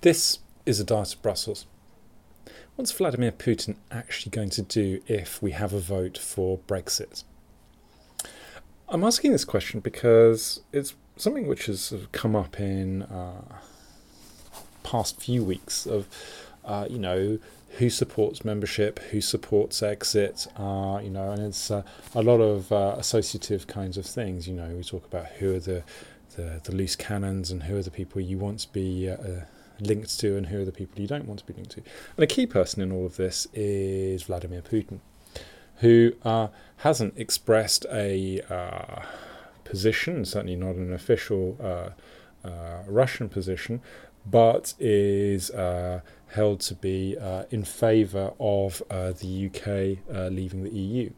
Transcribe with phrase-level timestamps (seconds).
[0.00, 1.66] This is a diet of Brussels.
[2.76, 7.24] What's Vladimir Putin actually going to do if we have a vote for Brexit?
[8.88, 13.42] I'm asking this question because it's something which has come up in uh,
[14.84, 16.06] past few weeks of,
[16.64, 17.40] uh, you know,
[17.78, 21.82] who supports membership, who supports exit, uh, you know, and it's uh,
[22.14, 24.46] a lot of uh, associative kinds of things.
[24.46, 25.82] You know, we talk about who are the,
[26.36, 29.16] the, the loose cannons and who are the people you want to be uh,
[29.80, 31.82] linked to and who are the people you don't want to be linked to.
[32.16, 35.00] And a key person in all of this is Vladimir Putin,
[35.76, 39.02] who uh, hasn't expressed a uh,
[39.64, 41.90] position, certainly not an official uh,
[42.46, 43.80] uh Russian position,
[44.24, 47.16] but is uh, held to be
[47.50, 51.10] in favour of the UK leaving the EU.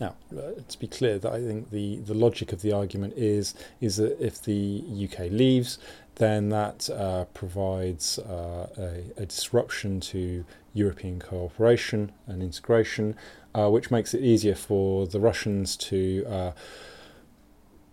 [0.00, 3.54] Now, uh, to be clear, that I think the, the logic of the argument is
[3.80, 5.78] is that if the UK leaves,
[6.16, 13.16] then that uh, provides uh, a, a, disruption to European cooperation and integration,
[13.54, 16.52] uh, which makes it easier for the Russians to uh,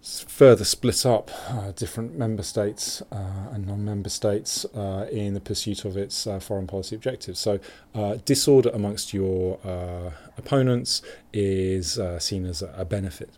[0.05, 5.83] further split up uh, different member states uh, and non-member states uh, in the pursuit
[5.83, 7.39] of its uh, foreign policy objectives.
[7.39, 7.59] So,
[7.95, 11.01] uh, disorder amongst your uh, opponents
[11.33, 13.31] is seen as a benefit.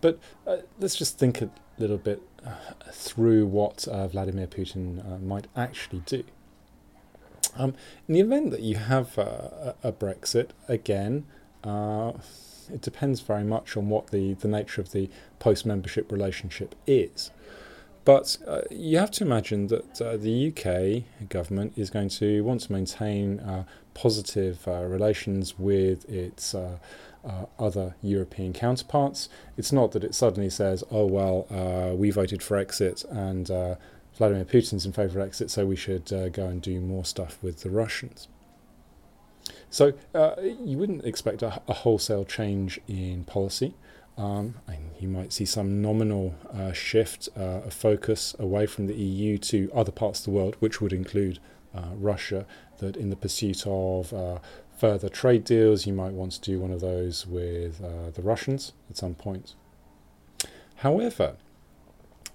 [0.00, 0.18] But
[0.78, 2.22] let's just think a little bit
[2.90, 6.24] through what Vladimir Putin might actually do.
[7.56, 7.74] Um,
[8.08, 11.26] in the event that you have a, a Brexit, again,
[12.72, 17.30] it depends very much on what the, the nature of the post membership relationship is.
[18.04, 22.62] But uh, you have to imagine that uh, the UK government is going to want
[22.62, 23.64] to maintain uh,
[23.94, 26.78] positive uh, relations with its uh,
[27.24, 29.28] uh, other European counterparts.
[29.56, 31.46] It's not that it suddenly says, oh, well,
[31.96, 33.46] we voted for exit and
[34.16, 37.62] Vladimir Putin's in favour of exit, so we should go and do more stuff with
[37.62, 38.26] the Russians.
[39.72, 43.72] So uh, you wouldn't expect a, a, wholesale change in policy.
[44.18, 44.56] Um,
[45.00, 49.70] you might see some nominal uh, shift uh, of focus away from the EU to
[49.74, 51.38] other parts of the world, which would include
[51.74, 52.44] uh, Russia.
[52.80, 54.40] That in the pursuit of uh,
[54.76, 58.74] further trade deals, you might want to do one of those with uh, the Russians
[58.90, 59.54] at some point.
[60.76, 61.36] However,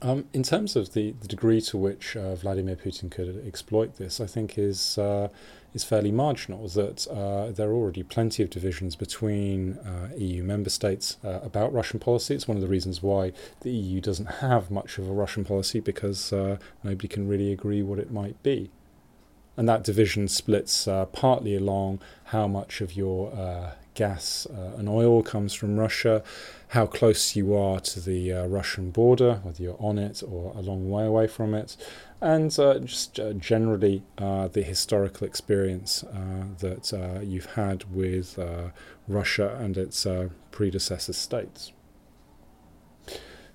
[0.02, 4.22] um, in terms of the, the degree to which uh, Vladimir Putin could exploit this,
[4.22, 5.30] I think is uh,
[5.74, 6.68] is fairly marginal.
[6.68, 11.74] That uh, there are already plenty of divisions between uh, EU member states uh, about
[11.74, 12.36] Russian policy.
[12.36, 15.80] It's one of the reasons why the EU doesn't have much of a Russian policy
[15.80, 18.70] because uh, nobody can really agree what it might be.
[19.56, 25.54] And that division splits partly along how much of your gas uh, and oil comes
[25.54, 26.24] from Russia,
[26.70, 30.62] how close you are to the uh, Russian border, whether you're on it or a
[30.62, 31.76] long way away from it,
[32.22, 38.40] and uh, just uh, generally uh, the historical experience uh, that you've had with
[39.08, 40.06] Russia and its
[40.52, 41.74] predecessor states.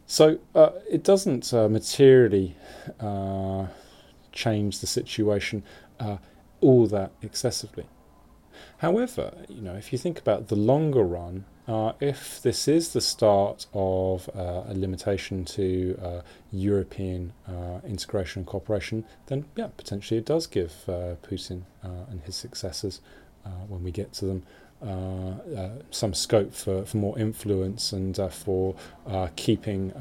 [0.06, 0.38] So
[0.91, 2.56] it doesn't materially
[4.32, 5.62] change the situation
[6.60, 7.86] all that excessively.
[8.78, 13.00] However, you know, if you think about the longer run, uh, if this is the
[13.00, 20.18] start of uh, a limitation to uh, European uh, integration and cooperation, then yeah, potentially
[20.18, 23.00] it does give uh, Putin uh, and his successors,
[23.68, 24.42] when we get to them,
[25.90, 28.74] some scope for, for more influence and for
[29.36, 29.92] keeping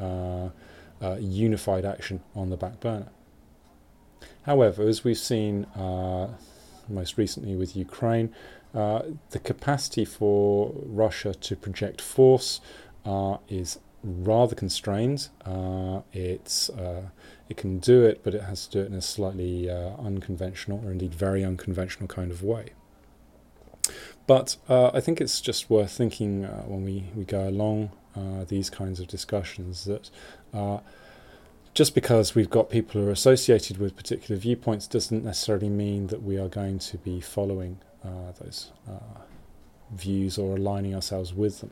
[1.19, 3.09] unified action on the back burner.
[4.43, 5.65] However, as we've seen
[6.91, 8.33] most recently with Ukraine,
[8.73, 12.61] uh, the capacity for Russia to project force
[13.05, 15.29] uh, is rather constrained.
[15.45, 17.09] Uh, it's uh,
[17.49, 20.81] it can do it, but it has to do it in a slightly uh, unconventional,
[20.85, 22.69] or indeed very unconventional kind of way.
[24.27, 27.91] But I think it's just worth thinking when we, we go along
[28.47, 30.09] these kinds of discussions that
[31.73, 36.21] just because we've got people who are associated with particular viewpoints doesn't necessarily mean that
[36.21, 39.21] we are going to be following uh, those uh,
[39.91, 41.71] views or aligning ourselves with them.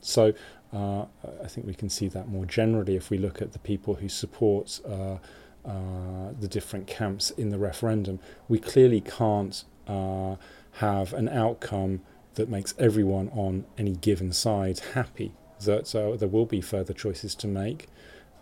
[0.00, 0.32] So
[0.72, 1.06] uh,
[1.42, 4.08] I think we can see that more generally if we look at the people who
[4.08, 5.18] support uh,
[5.64, 8.18] the different camps in the referendum.
[8.48, 12.00] We clearly can't have an outcome
[12.34, 15.32] that makes everyone on any given side happy.
[15.64, 17.86] That uh, there will be further choices to make,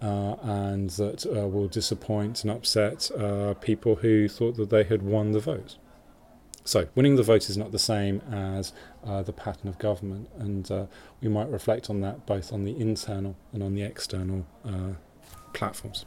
[0.02, 3.10] uh, and that uh, will disappoint and upset
[3.60, 5.76] people who thought that they had won the vote.
[6.64, 8.72] So, winning the vote is not the same as
[9.04, 10.86] uh, the pattern of government, and uh,
[11.20, 14.92] we might reflect on that both on the internal and on the external uh,
[15.52, 16.04] platforms.